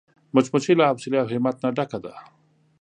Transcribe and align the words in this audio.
مچمچۍ 0.33 0.73
له 0.77 0.83
حوصلې 0.89 1.17
او 1.21 1.27
همت 1.33 1.55
نه 1.63 1.69
ډکه 1.77 1.97
ده 2.03 2.13